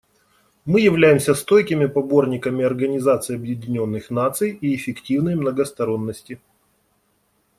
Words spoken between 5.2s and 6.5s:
многосторонности.